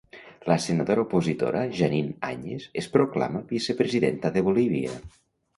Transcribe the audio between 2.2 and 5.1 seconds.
Añez es proclama vicepresidenta de Bolívia.